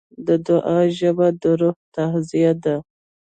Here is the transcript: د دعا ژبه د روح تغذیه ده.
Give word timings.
د 0.27 0.29
دعا 0.47 0.79
ژبه 0.97 1.27
د 1.41 1.43
روح 1.59 1.77
تغذیه 1.95 2.53
ده. 2.63 2.75